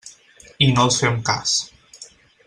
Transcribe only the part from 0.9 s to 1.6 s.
fem cas.